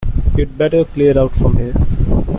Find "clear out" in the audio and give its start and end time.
0.83-1.31